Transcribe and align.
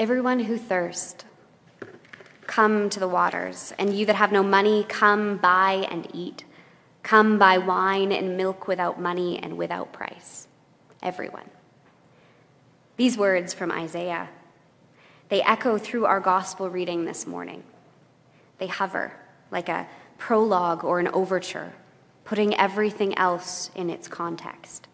Everyone 0.00 0.40
who 0.40 0.56
thirst, 0.56 1.26
come 2.46 2.88
to 2.88 2.98
the 2.98 3.06
waters, 3.06 3.74
and 3.78 3.94
you 3.94 4.06
that 4.06 4.16
have 4.16 4.32
no 4.32 4.42
money, 4.42 4.82
come 4.88 5.36
buy 5.36 5.86
and 5.90 6.08
eat. 6.14 6.44
Come 7.02 7.38
buy 7.38 7.58
wine 7.58 8.10
and 8.10 8.34
milk 8.34 8.66
without 8.66 8.98
money 8.98 9.38
and 9.38 9.58
without 9.58 9.92
price. 9.92 10.48
Everyone. 11.02 11.50
These 12.96 13.18
words 13.18 13.52
from 13.52 13.70
Isaiah, 13.70 14.30
they 15.28 15.42
echo 15.42 15.76
through 15.76 16.06
our 16.06 16.20
gospel 16.20 16.70
reading 16.70 17.04
this 17.04 17.26
morning. 17.26 17.62
They 18.56 18.68
hover 18.68 19.12
like 19.50 19.68
a 19.68 19.86
prologue 20.16 20.82
or 20.82 20.98
an 20.98 21.08
overture, 21.08 21.74
putting 22.24 22.56
everything 22.56 23.18
else 23.18 23.70
in 23.74 23.90
its 23.90 24.08
context, 24.08 24.88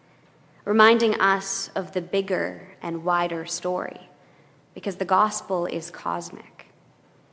reminding 0.65 1.17
us 1.21 1.69
of 1.75 1.93
the 1.93 2.01
bigger 2.01 2.75
and 2.81 3.05
wider 3.05 3.45
story, 3.45 4.06
because 4.77 4.97
the 4.97 5.05
gospel 5.05 5.65
is 5.65 5.89
cosmic. 5.89 6.67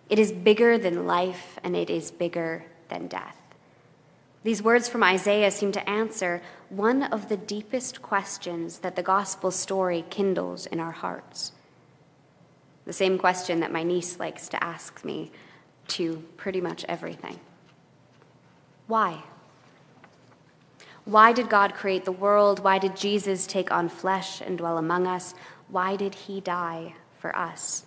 It 0.09 0.19
is 0.19 0.33
bigger 0.33 0.79
than 0.79 1.07
life 1.07 1.59
and 1.63 1.77
it 1.77 1.91
is 1.91 2.11
bigger 2.11 2.65
than 2.89 3.07
death. 3.07 3.37
These 4.45 4.63
words 4.63 4.89
from 4.89 5.03
Isaiah 5.03 5.51
seem 5.51 5.71
to 5.73 5.87
answer 5.87 6.41
one 6.71 7.03
of 7.03 7.29
the 7.29 7.37
deepest 7.37 8.01
questions 8.01 8.79
that 8.79 8.97
the 8.97 9.03
gospel 9.03 9.51
story 9.51 10.07
kindles 10.09 10.65
in 10.65 10.81
our 10.81 10.93
hearts. 10.93 11.53
The 12.87 12.95
same 12.95 13.19
question 13.19 13.61
that 13.61 13.71
my 13.71 13.83
niece 13.83 14.19
likes 14.19 14.49
to 14.49 14.65
ask 14.65 15.05
me 15.05 15.31
to 15.89 16.25
pretty 16.39 16.63
much 16.63 16.87
everything 16.89 17.39
Why? 18.87 19.23
Why 21.05 21.35
did 21.35 21.51
God 21.51 21.75
create 21.75 22.07
the 22.07 22.13
world? 22.13 22.61
Why 22.61 22.79
did 22.79 22.97
Jesus 22.97 23.47
take 23.47 23.71
on 23.71 23.91
flesh 23.91 24.41
and 24.41 24.57
dwell 24.57 24.79
among 24.79 25.07
us? 25.07 25.35
Why 25.69 25.97
did 25.97 26.15
he 26.15 26.41
die 26.41 26.95
for 27.25 27.35
us? 27.35 27.87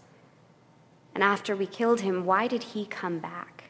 And 1.13 1.23
after 1.23 1.55
we 1.55 1.67
killed 1.67 2.01
him, 2.01 2.25
why 2.25 2.47
did 2.47 2.63
he 2.63 2.87
come 2.87 3.19
back? 3.19 3.65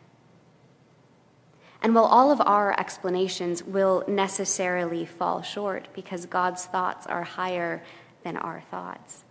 And 1.81 1.93
while 1.93 2.05
all 2.05 2.31
of 2.31 2.39
our 2.39 2.73
explanations 2.79 3.63
will 3.63 4.05
necessarily 4.07 5.05
fall 5.05 5.41
short 5.41 5.89
because 5.93 6.25
God's 6.25 6.65
thoughts 6.67 7.05
are 7.05 7.23
higher 7.23 7.83
than 8.23 8.37
our 8.37 8.61
thoughts, 8.71 9.25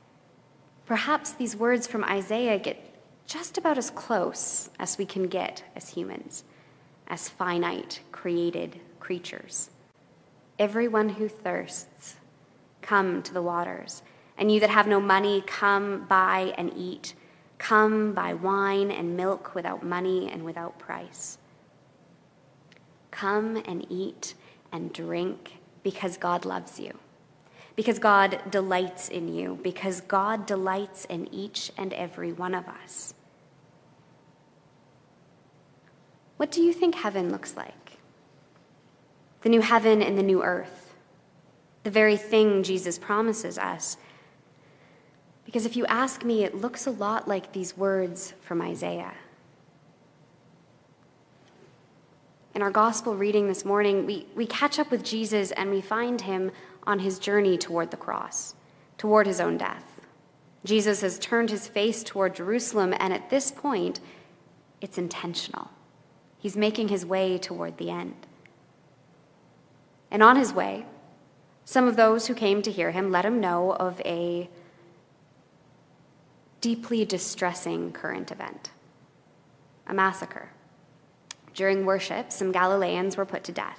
perhaps 0.84 1.32
these 1.32 1.56
words 1.56 1.86
from 1.86 2.04
Isaiah 2.04 2.58
get 2.58 2.84
just 3.26 3.56
about 3.56 3.78
as 3.78 3.88
close 3.88 4.68
as 4.78 4.98
we 4.98 5.06
can 5.06 5.28
get 5.28 5.64
as 5.74 5.88
humans, 5.88 6.44
as 7.08 7.30
finite, 7.30 8.00
created 8.12 8.78
creatures. 9.00 9.70
Everyone 10.58 11.08
who 11.08 11.28
thirsts, 11.28 12.16
come 12.82 13.22
to 13.22 13.32
the 13.32 13.40
waters. 13.40 14.02
And 14.38 14.52
you 14.52 14.60
that 14.60 14.70
have 14.70 14.86
no 14.86 15.00
money, 15.00 15.42
come 15.46 16.06
buy 16.08 16.54
and 16.58 16.72
eat. 16.76 17.14
Come 17.58 18.12
buy 18.12 18.34
wine 18.34 18.90
and 18.90 19.16
milk 19.16 19.54
without 19.54 19.82
money 19.82 20.30
and 20.30 20.44
without 20.44 20.78
price. 20.78 21.38
Come 23.10 23.56
and 23.64 23.86
eat 23.88 24.34
and 24.70 24.92
drink 24.92 25.58
because 25.82 26.16
God 26.18 26.44
loves 26.44 26.78
you, 26.78 26.98
because 27.76 27.98
God 27.98 28.42
delights 28.50 29.08
in 29.08 29.32
you, 29.32 29.58
because 29.62 30.02
God 30.02 30.44
delights 30.44 31.06
in 31.06 31.32
each 31.32 31.72
and 31.78 31.92
every 31.94 32.32
one 32.32 32.54
of 32.54 32.66
us. 32.68 33.14
What 36.36 36.50
do 36.50 36.60
you 36.60 36.72
think 36.72 36.96
heaven 36.96 37.30
looks 37.30 37.56
like? 37.56 37.98
The 39.42 39.48
new 39.48 39.62
heaven 39.62 40.02
and 40.02 40.18
the 40.18 40.22
new 40.22 40.42
earth, 40.42 40.92
the 41.84 41.90
very 41.90 42.16
thing 42.16 42.62
Jesus 42.62 42.98
promises 42.98 43.56
us. 43.56 43.96
Because 45.46 45.64
if 45.64 45.76
you 45.76 45.86
ask 45.86 46.24
me, 46.24 46.44
it 46.44 46.56
looks 46.56 46.86
a 46.86 46.90
lot 46.90 47.26
like 47.26 47.52
these 47.52 47.76
words 47.76 48.34
from 48.42 48.60
Isaiah. 48.60 49.14
In 52.54 52.62
our 52.62 52.70
gospel 52.70 53.14
reading 53.14 53.48
this 53.48 53.64
morning, 53.64 54.06
we, 54.06 54.26
we 54.34 54.46
catch 54.46 54.78
up 54.78 54.90
with 54.90 55.04
Jesus 55.04 55.52
and 55.52 55.70
we 55.70 55.80
find 55.80 56.22
him 56.22 56.50
on 56.86 56.98
his 56.98 57.18
journey 57.18 57.56
toward 57.56 57.90
the 57.90 57.96
cross, 57.96 58.54
toward 58.98 59.26
his 59.26 59.40
own 59.40 59.56
death. 59.56 60.00
Jesus 60.64 61.00
has 61.02 61.18
turned 61.18 61.50
his 61.50 61.68
face 61.68 62.02
toward 62.02 62.34
Jerusalem, 62.34 62.92
and 62.98 63.12
at 63.12 63.30
this 63.30 63.52
point, 63.52 64.00
it's 64.80 64.98
intentional. 64.98 65.70
He's 66.38 66.56
making 66.56 66.88
his 66.88 67.06
way 67.06 67.38
toward 67.38 67.78
the 67.78 67.90
end. 67.90 68.26
And 70.10 70.22
on 70.22 70.36
his 70.36 70.52
way, 70.52 70.86
some 71.64 71.86
of 71.86 71.96
those 71.96 72.26
who 72.26 72.34
came 72.34 72.62
to 72.62 72.72
hear 72.72 72.90
him 72.90 73.12
let 73.12 73.24
him 73.24 73.40
know 73.40 73.72
of 73.72 74.00
a 74.00 74.48
deeply 76.66 77.04
distressing 77.04 77.92
current 77.92 78.32
event 78.32 78.70
a 79.86 79.94
massacre. 79.94 80.48
During 81.54 81.86
worship, 81.86 82.32
some 82.32 82.50
Galileans 82.50 83.16
were 83.16 83.24
put 83.24 83.44
to 83.44 83.52
death. 83.52 83.78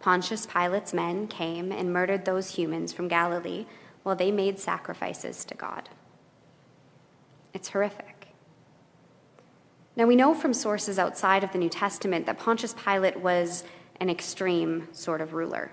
Pontius 0.00 0.46
Pilate's 0.46 0.94
men 0.94 1.26
came 1.26 1.70
and 1.70 1.92
murdered 1.92 2.24
those 2.24 2.54
humans 2.54 2.90
from 2.90 3.06
Galilee 3.06 3.66
while 4.02 4.16
they 4.16 4.30
made 4.30 4.58
sacrifices 4.58 5.44
to 5.44 5.54
God. 5.54 5.90
It's 7.52 7.68
horrific. 7.68 8.28
Now, 9.94 10.06
we 10.06 10.16
know 10.16 10.32
from 10.32 10.54
sources 10.54 10.98
outside 10.98 11.44
of 11.44 11.52
the 11.52 11.58
New 11.58 11.68
Testament 11.68 12.24
that 12.24 12.38
Pontius 12.38 12.74
Pilate 12.82 13.20
was 13.20 13.62
an 14.00 14.08
extreme 14.08 14.88
sort 14.92 15.20
of 15.20 15.34
ruler. 15.34 15.70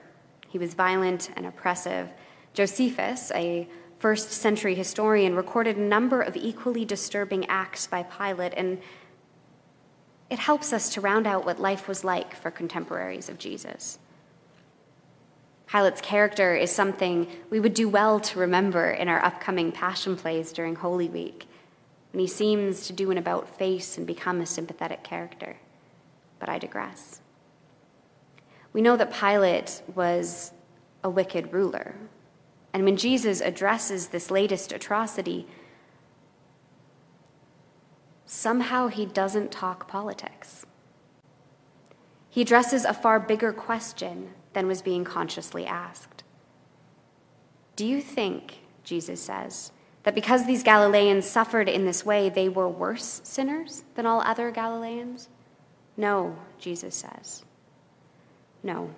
He 0.50 0.58
was 0.58 0.74
violent 0.74 1.30
and 1.38 1.46
oppressive. 1.46 2.10
Josephus, 2.54 3.32
a 3.34 3.70
first 4.00 4.32
century 4.32 4.76
historian, 4.76 5.36
recorded 5.36 5.78
a 5.78 5.82
number 5.82 6.22
of 6.22 6.36
equally 6.36 6.86
disturbing 6.86 7.46
acts 7.48 7.86
by 7.86 8.04
Pilate, 8.04 8.54
and 8.56 8.80
it 10.30 10.40
helps 10.40 10.74
us 10.74 10.94
to 10.94 11.02
round 11.02 11.28
out 11.28 11.46
what 11.46 11.60
life 11.60 11.88
was 11.88 12.04
like 12.04 12.36
for 12.36 12.50
contemporaries 12.50 13.30
of 13.30 13.38
Jesus. 13.38 14.00
Pilate's 15.68 16.02
character 16.02 16.56
is 16.56 16.72
something 16.72 17.28
we 17.50 17.60
would 17.60 17.74
do 17.76 17.88
well 17.88 18.20
to 18.20 18.40
remember 18.40 18.90
in 18.90 19.08
our 19.08 19.24
upcoming 19.24 19.72
Passion 19.72 20.16
plays 20.16 20.52
during 20.52 20.76
Holy 20.76 21.10
Week, 21.10 21.46
when 22.12 22.22
he 22.22 22.28
seems 22.28 22.88
to 22.88 22.94
do 22.94 23.12
an 23.12 23.18
about 23.18 23.48
face 23.48 23.98
and 23.98 24.08
become 24.08 24.42
a 24.42 24.46
sympathetic 24.46 25.04
character. 25.04 25.58
But 26.40 26.50
I 26.50 26.58
digress. 26.58 27.22
We 28.72 28.82
know 28.82 28.98
that 28.98 29.14
Pilate 29.14 29.82
was 29.94 30.54
a 31.04 31.10
wicked 31.10 31.54
ruler. 31.54 31.96
And 32.74 32.84
when 32.84 32.98
Jesus 32.98 33.42
addresses 33.42 34.08
this 34.08 34.30
latest 34.30 34.72
atrocity, 34.72 35.48
somehow 38.26 38.88
he 38.88 39.06
doesn't 39.06 39.52
talk 39.52 39.88
politics. 39.88 40.66
He 42.30 42.42
addresses 42.42 42.86
a 42.86 42.94
far 42.94 43.20
bigger 43.20 43.52
question 43.52 44.30
than 44.54 44.68
was 44.68 44.82
being 44.82 45.04
consciously 45.04 45.66
asked. 45.66 46.24
Do 47.76 47.86
you 47.86 48.02
think, 48.02 48.60
Jesus 48.84 49.22
says, 49.22 49.72
that 50.04 50.16
because 50.16 50.46
these 50.46 50.64
Galileans 50.64 51.26
suffered 51.26 51.68
in 51.68 51.86
this 51.86 52.06
way, 52.06 52.30
they 52.30 52.50
were 52.50 52.70
worse 52.70 53.22
sinners 53.24 53.84
than 53.96 54.06
all 54.06 54.22
other 54.22 54.52
Galileans? 54.52 55.28
No, 55.98 56.38
Jesus 56.60 56.96
says. 56.96 57.44
No. 58.64 58.94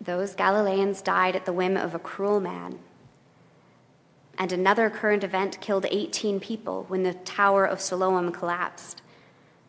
Those 0.00 0.34
Galileans 0.34 1.02
died 1.02 1.36
at 1.36 1.44
the 1.44 1.52
whim 1.52 1.76
of 1.76 1.94
a 1.94 1.98
cruel 1.98 2.40
man 2.40 2.78
and 4.38 4.52
another 4.52 4.88
current 4.88 5.24
event 5.24 5.60
killed 5.60 5.84
18 5.90 6.38
people 6.38 6.84
when 6.86 7.02
the 7.02 7.14
Tower 7.14 7.64
of 7.64 7.80
Siloam 7.80 8.30
collapsed, 8.30 9.02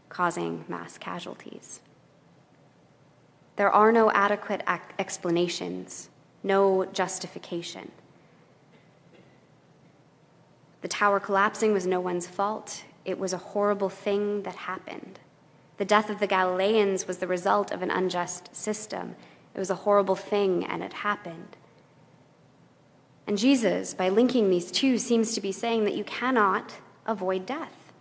causing 0.10 0.64
mass 0.68 0.98
casualties. 0.98 1.82
There 3.56 3.72
are 3.72 3.92
no 3.92 4.12
adequate 4.12 4.62
explanations, 5.00 6.10
no 6.44 6.86
justification. 6.86 7.92
The 10.82 10.88
tower 10.88 11.20
collapsing 11.20 11.74
was 11.74 11.86
no 11.86 12.00
one's 12.00 12.26
fault. 12.26 12.86
It 13.04 13.20
was 13.20 13.34
a 13.34 13.38
horrible 13.38 13.90
thing 13.90 14.44
that 14.44 14.56
happened. 14.56 15.20
The 15.78 15.84
death 15.84 16.10
of 16.10 16.20
the 16.20 16.28
Galileans 16.28 17.06
was 17.06 17.18
the 17.18 17.28
result 17.28 17.72
of 17.72 17.82
an 17.82 17.92
unjust 17.92 18.56
system. 18.56 19.16
It 19.54 19.60
was 19.60 19.70
a 19.70 19.76
horrible 19.76 20.16
thing, 20.16 20.66
and 20.66 20.84
it 20.84 20.94
happened. 20.94 21.58
And 23.28 23.38
Jesus, 23.38 23.94
by 23.94 24.10
linking 24.10 24.50
these 24.50 24.72
two, 24.72 24.98
seems 24.98 25.34
to 25.36 25.42
be 25.42 25.52
saying 25.52 25.86
that 25.86 25.96
you 25.96 26.04
cannot 26.04 26.76
avoid 27.06 27.46
death. 27.46 27.94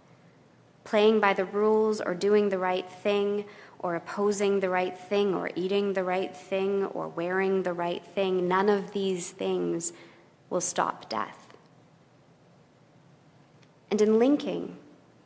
Playing 0.85 1.21
by 1.21 1.35
the 1.35 1.45
rules 1.45 2.01
or 2.01 2.15
doing 2.15 2.49
the 2.49 2.59
right 2.59 2.89
thing 2.89 3.45
or 3.79 3.95
opposing 3.95 4.61
the 4.61 4.71
right 4.71 4.99
thing 4.99 5.35
or 5.35 5.51
eating 5.55 5.93
the 5.93 6.03
right 6.03 6.35
thing 6.35 6.87
or 6.87 7.09
wearing 7.09 7.63
the 7.63 7.75
right 7.75 8.05
thing, 8.05 8.49
none 8.49 8.69
of 8.69 8.93
these 8.93 9.31
things 9.31 9.93
will 10.49 10.61
stop 10.61 11.09
death. 11.09 11.49
And 13.91 14.01
in 14.01 14.19
linking 14.19 14.77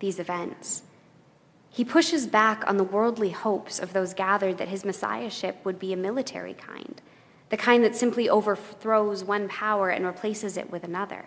these 0.01 0.19
events, 0.19 0.83
he 1.73 1.85
pushes 1.85 2.27
back 2.27 2.63
on 2.69 2.77
the 2.77 2.85
worldly 2.85 3.31
hopes 3.31 3.81
of 3.81 3.93
those 3.93 4.15
gathered 4.15 4.59
that 4.59 4.69
his 4.69 4.85
messiahship 4.85 5.65
would 5.65 5.79
be 5.79 5.93
a 5.93 5.97
military 5.97 6.55
kind 6.55 7.01
the 7.53 7.57
kind 7.59 7.85
that 7.85 7.95
simply 7.95 8.31
overthrows 8.31 9.23
one 9.23 9.47
power 9.47 9.91
and 9.91 10.07
replaces 10.07 10.57
it 10.57 10.71
with 10.71 10.85
another. 10.85 11.27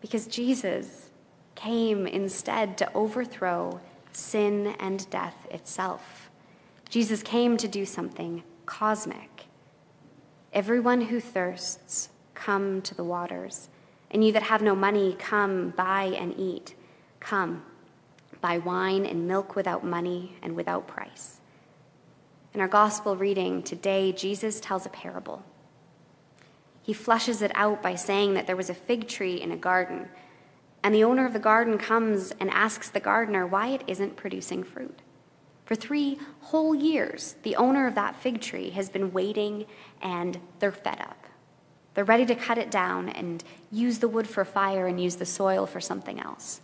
Because 0.00 0.26
Jesus 0.26 1.10
came 1.54 2.04
instead 2.04 2.76
to 2.78 2.92
overthrow 2.92 3.80
sin 4.10 4.74
and 4.80 5.08
death 5.08 5.46
itself. 5.52 6.30
Jesus 6.88 7.22
came 7.22 7.56
to 7.58 7.68
do 7.68 7.86
something 7.86 8.42
cosmic. 8.66 9.44
Everyone 10.52 11.02
who 11.02 11.20
thirsts, 11.20 12.08
come 12.34 12.82
to 12.82 12.92
the 12.92 13.04
waters. 13.04 13.68
And 14.10 14.24
you 14.24 14.32
that 14.32 14.42
have 14.42 14.62
no 14.62 14.74
money, 14.74 15.14
come, 15.16 15.70
buy 15.76 16.06
and 16.18 16.34
eat. 16.36 16.74
Come, 17.20 17.62
buy 18.40 18.58
wine 18.58 19.04
and 19.04 19.28
milk 19.28 19.56
without 19.56 19.84
money 19.84 20.36
and 20.42 20.56
without 20.56 20.86
price. 20.86 21.40
In 22.52 22.60
our 22.60 22.68
gospel 22.68 23.16
reading 23.16 23.62
today, 23.62 24.12
Jesus 24.12 24.60
tells 24.60 24.86
a 24.86 24.90
parable. 24.90 25.44
He 26.82 26.92
flushes 26.92 27.42
it 27.42 27.52
out 27.54 27.82
by 27.82 27.94
saying 27.94 28.34
that 28.34 28.46
there 28.46 28.56
was 28.56 28.70
a 28.70 28.74
fig 28.74 29.06
tree 29.06 29.40
in 29.40 29.52
a 29.52 29.56
garden, 29.56 30.08
and 30.82 30.94
the 30.94 31.04
owner 31.04 31.26
of 31.26 31.32
the 31.32 31.38
garden 31.38 31.78
comes 31.78 32.32
and 32.40 32.50
asks 32.50 32.88
the 32.88 33.00
gardener 33.00 33.46
why 33.46 33.68
it 33.68 33.84
isn't 33.86 34.16
producing 34.16 34.64
fruit. 34.64 35.00
For 35.64 35.76
three 35.76 36.18
whole 36.40 36.74
years, 36.74 37.36
the 37.44 37.54
owner 37.54 37.86
of 37.86 37.94
that 37.94 38.16
fig 38.16 38.40
tree 38.40 38.70
has 38.70 38.90
been 38.90 39.12
waiting 39.12 39.66
and 40.02 40.40
they're 40.58 40.72
fed 40.72 41.00
up. 41.00 41.26
They're 41.94 42.04
ready 42.04 42.26
to 42.26 42.34
cut 42.34 42.58
it 42.58 42.72
down 42.72 43.08
and 43.08 43.44
use 43.70 44.00
the 44.00 44.08
wood 44.08 44.26
for 44.26 44.44
fire 44.44 44.88
and 44.88 45.00
use 45.00 45.14
the 45.14 45.26
soil 45.26 45.66
for 45.66 45.80
something 45.80 46.18
else. 46.18 46.60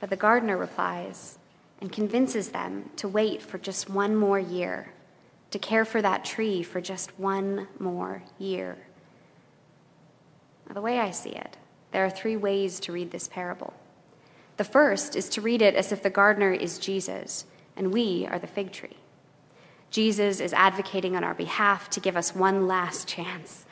But 0.00 0.10
the 0.10 0.16
gardener 0.16 0.56
replies 0.56 1.38
and 1.80 1.92
convinces 1.92 2.50
them 2.50 2.90
to 2.96 3.08
wait 3.08 3.42
for 3.42 3.58
just 3.58 3.88
one 3.88 4.16
more 4.16 4.38
year, 4.38 4.92
to 5.50 5.58
care 5.58 5.84
for 5.84 6.02
that 6.02 6.24
tree 6.24 6.62
for 6.62 6.80
just 6.80 7.18
one 7.18 7.68
more 7.78 8.22
year. 8.38 8.78
Now, 10.66 10.74
the 10.74 10.82
way 10.82 10.98
I 10.98 11.10
see 11.10 11.30
it, 11.30 11.56
there 11.92 12.04
are 12.04 12.10
three 12.10 12.36
ways 12.36 12.80
to 12.80 12.92
read 12.92 13.10
this 13.10 13.28
parable. 13.28 13.72
The 14.56 14.64
first 14.64 15.16
is 15.16 15.28
to 15.30 15.40
read 15.40 15.62
it 15.62 15.74
as 15.74 15.92
if 15.92 16.02
the 16.02 16.10
gardener 16.10 16.52
is 16.52 16.78
Jesus 16.78 17.46
and 17.76 17.92
we 17.92 18.26
are 18.26 18.38
the 18.38 18.46
fig 18.46 18.72
tree. 18.72 18.96
Jesus 19.90 20.40
is 20.40 20.52
advocating 20.52 21.16
on 21.16 21.24
our 21.24 21.34
behalf 21.34 21.88
to 21.90 22.00
give 22.00 22.16
us 22.16 22.34
one 22.34 22.66
last 22.66 23.08
chance 23.08 23.64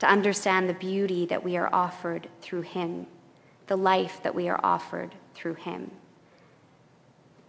to 0.00 0.08
understand 0.08 0.68
the 0.68 0.74
beauty 0.74 1.26
that 1.26 1.44
we 1.44 1.56
are 1.56 1.72
offered 1.72 2.28
through 2.40 2.62
him, 2.62 3.06
the 3.66 3.76
life 3.76 4.20
that 4.22 4.34
we 4.34 4.48
are 4.48 4.58
offered 4.64 5.14
through 5.34 5.54
him. 5.54 5.90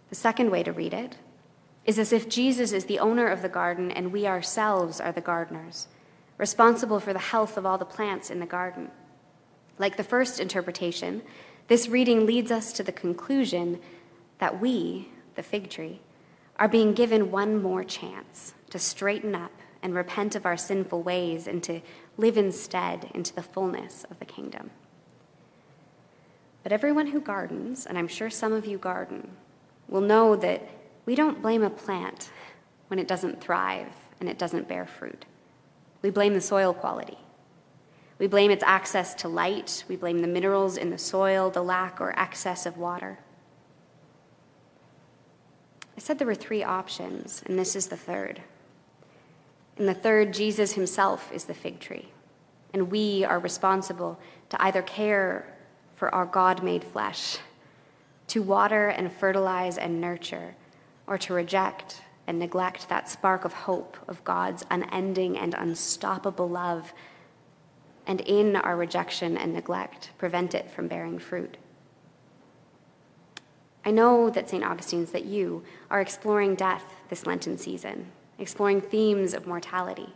The 0.08 0.14
second 0.14 0.50
way 0.50 0.62
to 0.62 0.72
read 0.72 0.92
it 0.92 1.16
is 1.84 1.98
as 1.98 2.12
if 2.12 2.28
Jesus 2.28 2.72
is 2.72 2.84
the 2.84 2.98
owner 2.98 3.26
of 3.26 3.42
the 3.42 3.48
garden 3.48 3.90
and 3.90 4.12
we 4.12 4.26
ourselves 4.26 5.00
are 5.00 5.12
the 5.12 5.20
gardeners, 5.20 5.88
responsible 6.38 7.00
for 7.00 7.12
the 7.12 7.18
health 7.18 7.56
of 7.56 7.66
all 7.66 7.78
the 7.78 7.84
plants 7.84 8.30
in 8.30 8.38
the 8.38 8.46
garden. 8.46 8.90
Like 9.78 9.96
the 9.96 10.04
first 10.04 10.38
interpretation, 10.38 11.22
this 11.68 11.88
reading 11.88 12.26
leads 12.26 12.50
us 12.50 12.72
to 12.74 12.82
the 12.82 12.92
conclusion 12.92 13.80
that 14.38 14.60
we, 14.60 15.08
the 15.34 15.42
fig 15.42 15.70
tree, 15.70 16.00
are 16.56 16.68
being 16.68 16.92
given 16.92 17.30
one 17.30 17.60
more 17.60 17.82
chance 17.82 18.54
to 18.70 18.78
straighten 18.78 19.34
up 19.34 19.52
and 19.82 19.94
repent 19.94 20.36
of 20.36 20.46
our 20.46 20.56
sinful 20.56 21.02
ways 21.02 21.46
and 21.46 21.62
to 21.64 21.80
live 22.16 22.36
instead 22.36 23.10
into 23.14 23.34
the 23.34 23.42
fullness 23.42 24.04
of 24.10 24.18
the 24.18 24.24
kingdom. 24.24 24.70
But 26.62 26.72
everyone 26.72 27.08
who 27.08 27.20
gardens, 27.20 27.86
and 27.86 27.98
I'm 27.98 28.08
sure 28.08 28.30
some 28.30 28.52
of 28.52 28.66
you 28.66 28.78
garden, 28.78 29.32
will 29.88 30.00
know 30.00 30.36
that 30.36 30.68
we 31.06 31.14
don't 31.14 31.42
blame 31.42 31.62
a 31.62 31.70
plant 31.70 32.30
when 32.88 32.98
it 32.98 33.08
doesn't 33.08 33.40
thrive 33.40 33.88
and 34.20 34.28
it 34.28 34.38
doesn't 34.38 34.68
bear 34.68 34.86
fruit. 34.86 35.24
We 36.02 36.10
blame 36.10 36.34
the 36.34 36.40
soil 36.40 36.72
quality. 36.72 37.18
We 38.18 38.28
blame 38.28 38.52
its 38.52 38.62
access 38.64 39.14
to 39.14 39.28
light. 39.28 39.84
We 39.88 39.96
blame 39.96 40.20
the 40.20 40.28
minerals 40.28 40.76
in 40.76 40.90
the 40.90 40.98
soil, 40.98 41.50
the 41.50 41.62
lack 41.62 42.00
or 42.00 42.16
excess 42.18 42.66
of 42.66 42.76
water. 42.76 43.18
I 45.96 46.00
said 46.00 46.18
there 46.18 46.26
were 46.26 46.34
three 46.34 46.62
options, 46.62 47.42
and 47.46 47.58
this 47.58 47.74
is 47.74 47.88
the 47.88 47.96
third. 47.96 48.40
In 49.76 49.86
the 49.86 49.94
third, 49.94 50.32
Jesus 50.32 50.72
himself 50.72 51.32
is 51.32 51.44
the 51.44 51.54
fig 51.54 51.80
tree, 51.80 52.08
and 52.72 52.90
we 52.90 53.24
are 53.24 53.38
responsible 53.38 54.20
to 54.50 54.62
either 54.62 54.82
care 54.82 55.51
for 56.02 56.12
our 56.12 56.26
God 56.26 56.64
made 56.64 56.82
flesh, 56.82 57.38
to 58.26 58.42
water 58.42 58.88
and 58.88 59.12
fertilize 59.12 59.78
and 59.78 60.00
nurture, 60.00 60.56
or 61.06 61.16
to 61.16 61.32
reject 61.32 62.02
and 62.26 62.40
neglect 62.40 62.88
that 62.88 63.08
spark 63.08 63.44
of 63.44 63.52
hope 63.52 63.96
of 64.08 64.24
God's 64.24 64.64
unending 64.68 65.38
and 65.38 65.54
unstoppable 65.54 66.48
love, 66.48 66.92
and 68.04 68.20
in 68.22 68.56
our 68.56 68.74
rejection 68.74 69.38
and 69.38 69.52
neglect, 69.52 70.10
prevent 70.18 70.56
it 70.56 70.68
from 70.72 70.88
bearing 70.88 71.20
fruit. 71.20 71.56
I 73.84 73.92
know 73.92 74.28
that 74.28 74.50
St. 74.50 74.64
Augustine's, 74.64 75.12
that 75.12 75.26
you 75.26 75.62
are 75.88 76.00
exploring 76.00 76.56
death 76.56 76.96
this 77.10 77.28
Lenten 77.28 77.56
season, 77.56 78.10
exploring 78.40 78.80
themes 78.80 79.34
of 79.34 79.46
mortality. 79.46 80.12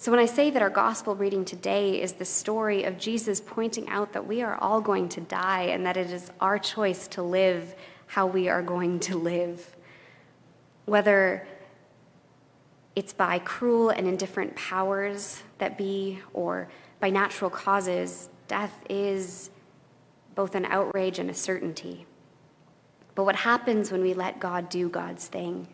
So 0.00 0.12
when 0.12 0.20
I 0.20 0.26
say 0.26 0.50
that 0.50 0.62
our 0.62 0.70
gospel 0.70 1.16
reading 1.16 1.44
today 1.44 2.00
is 2.00 2.12
the 2.12 2.24
story 2.24 2.84
of 2.84 2.98
Jesus 2.98 3.42
pointing 3.44 3.88
out 3.88 4.12
that 4.12 4.28
we 4.28 4.42
are 4.42 4.54
all 4.54 4.80
going 4.80 5.08
to 5.08 5.20
die 5.20 5.62
and 5.62 5.84
that 5.84 5.96
it 5.96 6.12
is 6.12 6.30
our 6.40 6.56
choice 6.56 7.08
to 7.08 7.22
live 7.24 7.74
how 8.06 8.24
we 8.24 8.48
are 8.48 8.62
going 8.62 9.00
to 9.00 9.18
live, 9.18 9.74
whether 10.84 11.48
it's 12.94 13.12
by 13.12 13.40
cruel 13.40 13.90
and 13.90 14.06
indifferent 14.06 14.54
powers 14.54 15.42
that 15.58 15.76
be 15.76 16.20
or 16.32 16.68
by 17.00 17.10
natural 17.10 17.50
causes, 17.50 18.28
death 18.46 18.78
is 18.88 19.50
both 20.36 20.54
an 20.54 20.64
outrage 20.66 21.18
and 21.18 21.28
a 21.28 21.34
certainty. 21.34 22.06
But 23.16 23.24
what 23.24 23.34
happens 23.34 23.90
when 23.90 24.02
we 24.02 24.14
let 24.14 24.38
God 24.38 24.68
do 24.68 24.88
God's 24.88 25.26
thing? 25.26 25.66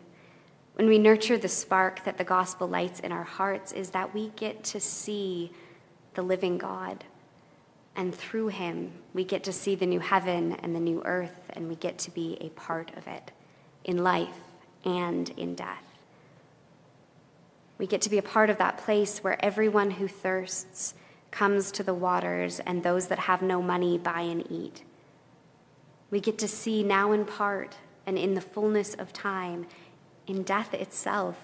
When 0.75 0.87
we 0.87 0.97
nurture 0.97 1.37
the 1.37 1.47
spark 1.47 2.03
that 2.03 2.17
the 2.17 2.25
gospel 2.25 2.67
lights 2.67 2.99
in 2.99 3.13
our 3.13 3.23
hearts, 3.23 3.71
is 3.71 3.91
that 3.91 4.13
we 4.13 4.27
get 4.35 4.63
to 4.65 4.79
see 4.81 5.53
the 6.15 6.21
living 6.21 6.57
God. 6.57 7.05
And 7.95 8.13
through 8.13 8.49
him, 8.49 8.91
we 9.13 9.23
get 9.23 9.41
to 9.45 9.53
see 9.53 9.75
the 9.75 9.85
new 9.85 10.01
heaven 10.01 10.51
and 10.61 10.75
the 10.75 10.81
new 10.81 11.01
earth, 11.05 11.49
and 11.51 11.69
we 11.69 11.75
get 11.75 11.97
to 11.99 12.11
be 12.11 12.37
a 12.41 12.49
part 12.49 12.91
of 12.97 13.07
it 13.07 13.31
in 13.85 14.03
life 14.03 14.37
and 14.83 15.29
in 15.37 15.55
death. 15.55 15.83
We 17.77 17.87
get 17.87 18.01
to 18.01 18.09
be 18.09 18.17
a 18.17 18.21
part 18.21 18.49
of 18.49 18.57
that 18.57 18.77
place 18.77 19.19
where 19.19 19.43
everyone 19.43 19.91
who 19.91 20.09
thirsts 20.09 20.93
comes 21.31 21.71
to 21.71 21.83
the 21.83 21.93
waters, 21.93 22.59
and 22.59 22.83
those 22.83 23.07
that 23.07 23.19
have 23.19 23.41
no 23.41 23.61
money 23.61 23.97
buy 23.97 24.21
and 24.21 24.45
eat. 24.51 24.83
We 26.11 26.19
get 26.19 26.37
to 26.39 26.49
see 26.49 26.83
now 26.83 27.13
in 27.13 27.23
part 27.23 27.77
and 28.05 28.17
in 28.17 28.35
the 28.35 28.41
fullness 28.41 28.93
of 28.93 29.11
time, 29.11 29.65
in 30.27 30.43
death 30.43 30.73
itself, 30.73 31.37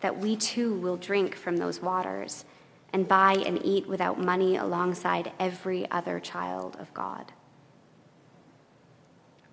that 0.00 0.18
we 0.18 0.36
too 0.36 0.74
will 0.74 0.96
drink 0.96 1.34
from 1.34 1.56
those 1.56 1.80
waters 1.80 2.44
and 2.92 3.08
buy 3.08 3.34
and 3.34 3.64
eat 3.64 3.86
without 3.86 4.18
money 4.20 4.56
alongside 4.56 5.32
every 5.38 5.90
other 5.90 6.20
child 6.20 6.76
of 6.78 6.92
God. 6.94 7.32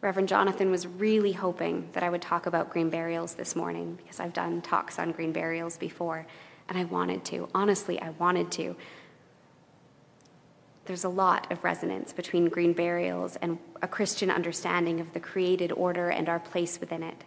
Reverend 0.01 0.27
Jonathan 0.27 0.69
was 0.69 0.85
really 0.85 1.31
hoping 1.31 1.87
that 1.93 2.03
I 2.03 2.09
would 2.09 2.21
talk 2.21 2.45
about 2.45 2.69
green 2.69 2.89
burials 2.89 3.35
this 3.35 3.55
morning 3.55 3.95
because 3.95 4.19
I've 4.19 4.33
done 4.33 4.61
talks 4.61 4.99
on 4.99 5.13
green 5.13 5.31
burials 5.31 5.77
before, 5.77 6.25
and 6.67 6.77
I 6.77 6.83
wanted 6.83 7.23
to. 7.25 7.47
Honestly, 7.55 8.01
I 8.01 8.09
wanted 8.11 8.51
to 8.53 8.75
there's 10.85 11.03
a 11.03 11.09
lot 11.09 11.51
of 11.51 11.63
resonance 11.63 12.11
between 12.11 12.49
green 12.49 12.73
burials 12.73 13.37
and 13.37 13.57
a 13.81 13.87
Christian 13.87 14.29
understanding 14.29 14.99
of 14.99 15.13
the 15.13 15.19
created 15.19 15.71
order 15.71 16.09
and 16.09 16.27
our 16.27 16.39
place 16.39 16.79
within 16.79 17.03
it. 17.03 17.23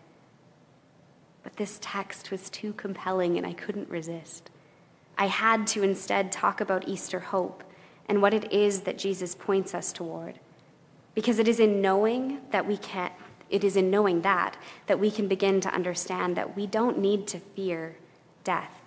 But 1.47 1.59
this 1.59 1.79
text 1.81 2.33
was 2.33 2.51
too 2.51 2.73
compelling 2.73 3.37
and 3.37 3.47
I 3.47 3.53
couldn't 3.53 3.89
resist. 3.89 4.51
I 5.17 5.29
had 5.29 5.69
to 5.69 5.85
instead 5.85 6.33
talk 6.33 6.61
about 6.61 6.89
Easter 6.89 7.21
hope 7.21 7.63
and 8.09 8.21
what 8.21 8.35
it 8.35 8.53
is 8.53 8.81
that 8.81 8.99
Jesus 8.99 9.37
points 9.37 9.73
us 9.73 9.93
toward. 9.93 10.41
Because 11.15 11.39
it 11.39 11.47
is 11.47 11.61
in 11.61 11.81
knowing 11.81 12.41
that 12.51 12.67
we 12.67 12.77
can 12.77 13.13
it 13.49 13.63
is 13.63 13.77
in 13.77 13.93
knowing 13.93 14.23
that 14.23 14.57
that 14.89 14.99
we 14.99 15.09
can 15.09 15.29
begin 15.29 15.61
to 15.61 15.73
understand 15.73 16.37
that 16.37 16.57
we 16.57 16.67
don't 16.67 16.99
need 16.99 17.29
to 17.29 17.39
fear 17.39 17.97
death. 18.43 18.81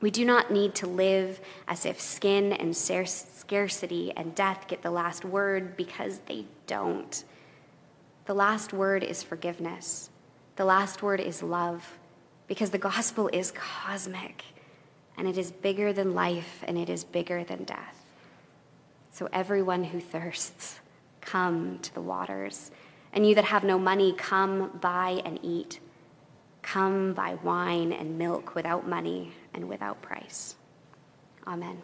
We 0.00 0.10
do 0.10 0.24
not 0.24 0.50
need 0.50 0.74
to 0.76 0.86
live 0.86 1.38
as 1.68 1.84
if 1.84 2.00
skin 2.00 2.54
and 2.54 2.74
scarcity 2.74 4.10
and 4.16 4.34
death 4.34 4.68
get 4.68 4.80
the 4.80 4.90
last 4.90 5.22
word 5.22 5.76
because 5.76 6.20
they 6.20 6.46
don't. 6.66 7.22
The 8.24 8.34
last 8.34 8.72
word 8.72 9.04
is 9.04 9.22
forgiveness. 9.22 10.08
The 10.56 10.64
last 10.64 11.02
word 11.02 11.20
is 11.20 11.42
love 11.42 11.98
because 12.46 12.70
the 12.70 12.78
gospel 12.78 13.28
is 13.32 13.52
cosmic 13.52 14.44
and 15.16 15.26
it 15.26 15.38
is 15.38 15.50
bigger 15.50 15.92
than 15.92 16.14
life 16.14 16.62
and 16.66 16.76
it 16.76 16.88
is 16.88 17.04
bigger 17.04 17.44
than 17.44 17.64
death. 17.64 18.04
So, 19.10 19.28
everyone 19.32 19.84
who 19.84 20.00
thirsts, 20.00 20.80
come 21.20 21.78
to 21.80 21.94
the 21.94 22.00
waters. 22.00 22.70
And 23.12 23.26
you 23.26 23.34
that 23.34 23.44
have 23.44 23.64
no 23.64 23.78
money, 23.78 24.12
come 24.12 24.78
buy 24.80 25.22
and 25.24 25.38
eat. 25.42 25.80
Come 26.62 27.12
buy 27.12 27.34
wine 27.42 27.92
and 27.92 28.18
milk 28.18 28.54
without 28.54 28.88
money 28.88 29.32
and 29.52 29.68
without 29.68 30.00
price. 30.00 30.56
Amen. 31.46 31.82